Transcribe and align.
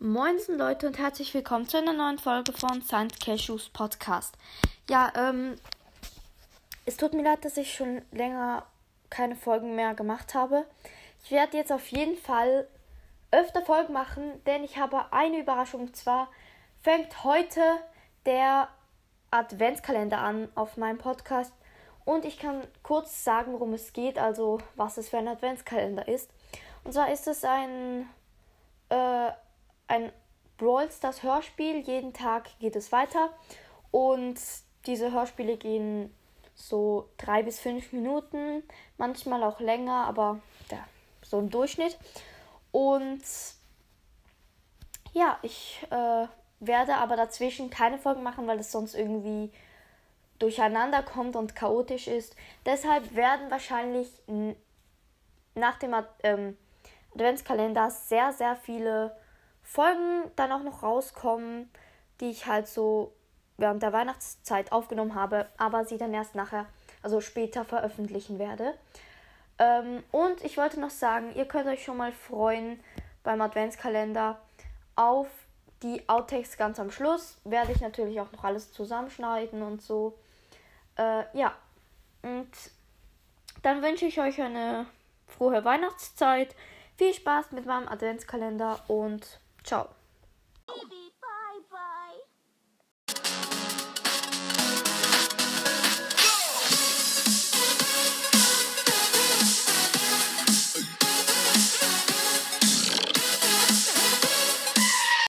Moinsen 0.00 0.56
Leute 0.56 0.86
und 0.86 0.96
herzlich 0.96 1.34
willkommen 1.34 1.66
zu 1.66 1.76
einer 1.76 1.92
neuen 1.92 2.20
Folge 2.20 2.52
von 2.52 2.82
Saint 2.82 3.18
Cashews 3.18 3.68
Podcast. 3.68 4.38
Ja, 4.88 5.12
ähm, 5.16 5.56
es 6.86 6.96
tut 6.96 7.14
mir 7.14 7.24
leid, 7.24 7.44
dass 7.44 7.56
ich 7.56 7.74
schon 7.74 8.02
länger 8.12 8.64
keine 9.10 9.34
Folgen 9.34 9.74
mehr 9.74 9.94
gemacht 9.94 10.36
habe. 10.36 10.66
Ich 11.24 11.32
werde 11.32 11.56
jetzt 11.56 11.72
auf 11.72 11.88
jeden 11.88 12.16
Fall 12.16 12.68
öfter 13.32 13.60
Folgen 13.62 13.92
machen, 13.92 14.40
denn 14.46 14.62
ich 14.62 14.78
habe 14.78 15.12
eine 15.12 15.40
Überraschung. 15.40 15.80
Und 15.80 15.96
zwar 15.96 16.28
fängt 16.80 17.24
heute 17.24 17.60
der 18.24 18.68
Adventskalender 19.32 20.18
an 20.18 20.48
auf 20.54 20.76
meinem 20.76 20.98
Podcast. 20.98 21.52
Und 22.04 22.24
ich 22.24 22.38
kann 22.38 22.62
kurz 22.84 23.24
sagen, 23.24 23.52
worum 23.52 23.74
es 23.74 23.92
geht, 23.92 24.16
also 24.16 24.60
was 24.76 24.96
es 24.96 25.08
für 25.08 25.18
ein 25.18 25.26
Adventskalender 25.26 26.06
ist. 26.06 26.30
Und 26.84 26.92
zwar 26.92 27.10
ist 27.10 27.26
es 27.26 27.42
ein 27.42 28.08
äh, 28.90 29.32
ein 29.88 30.12
Brawl 30.56 30.90
Stars 30.90 31.22
Hörspiel. 31.22 31.80
Jeden 31.80 32.12
Tag 32.12 32.48
geht 32.60 32.76
es 32.76 32.92
weiter. 32.92 33.30
Und 33.90 34.38
diese 34.86 35.12
Hörspiele 35.12 35.56
gehen 35.56 36.14
so 36.54 37.08
drei 37.16 37.42
bis 37.42 37.60
fünf 37.60 37.92
Minuten, 37.92 38.62
manchmal 38.96 39.44
auch 39.44 39.60
länger, 39.60 40.06
aber 40.06 40.40
ja, 40.70 40.84
so 41.22 41.38
im 41.38 41.50
Durchschnitt. 41.50 41.96
Und 42.72 43.22
ja, 45.12 45.38
ich 45.42 45.86
äh, 45.90 46.26
werde 46.60 46.96
aber 46.96 47.16
dazwischen 47.16 47.70
keine 47.70 47.98
Folgen 47.98 48.22
machen, 48.22 48.46
weil 48.46 48.58
es 48.58 48.72
sonst 48.72 48.94
irgendwie 48.94 49.52
durcheinander 50.38 51.02
kommt 51.02 51.36
und 51.36 51.54
chaotisch 51.54 52.08
ist. 52.08 52.34
Deshalb 52.66 53.14
werden 53.14 53.50
wahrscheinlich 53.50 54.08
nach 55.54 55.78
dem 55.78 55.94
ähm, 56.22 56.56
Adventskalender 57.14 57.90
sehr, 57.90 58.32
sehr 58.32 58.56
viele 58.56 59.16
Folgen 59.70 60.30
dann 60.34 60.50
auch 60.50 60.62
noch 60.62 60.82
rauskommen, 60.82 61.70
die 62.22 62.30
ich 62.30 62.46
halt 62.46 62.66
so 62.66 63.12
während 63.58 63.82
der 63.82 63.92
Weihnachtszeit 63.92 64.72
aufgenommen 64.72 65.14
habe, 65.14 65.46
aber 65.58 65.84
sie 65.84 65.98
dann 65.98 66.14
erst 66.14 66.34
nachher, 66.34 66.64
also 67.02 67.20
später 67.20 67.66
veröffentlichen 67.66 68.38
werde. 68.38 68.72
Ähm, 69.58 70.02
und 70.10 70.42
ich 70.42 70.56
wollte 70.56 70.80
noch 70.80 70.88
sagen, 70.88 71.34
ihr 71.34 71.44
könnt 71.44 71.66
euch 71.66 71.84
schon 71.84 71.98
mal 71.98 72.12
freuen 72.12 72.80
beim 73.22 73.42
Adventskalender 73.42 74.40
auf 74.96 75.28
die 75.82 76.08
Outtakes 76.08 76.56
ganz 76.56 76.80
am 76.80 76.90
Schluss. 76.90 77.36
Werde 77.44 77.72
ich 77.72 77.82
natürlich 77.82 78.22
auch 78.22 78.32
noch 78.32 78.44
alles 78.44 78.72
zusammenschneiden 78.72 79.60
und 79.60 79.82
so. 79.82 80.18
Äh, 80.96 81.24
ja, 81.36 81.52
und 82.22 82.48
dann 83.60 83.82
wünsche 83.82 84.06
ich 84.06 84.18
euch 84.18 84.40
eine 84.40 84.86
frohe 85.26 85.62
Weihnachtszeit. 85.62 86.54
Viel 86.96 87.12
Spaß 87.12 87.52
mit 87.52 87.66
meinem 87.66 87.86
Adventskalender 87.86 88.80
und 88.88 89.40
Ciao! 89.68 89.86